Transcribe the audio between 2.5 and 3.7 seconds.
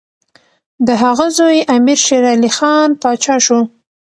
خان پاچا شو.